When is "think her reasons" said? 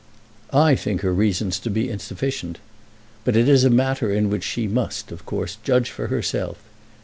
0.75-1.59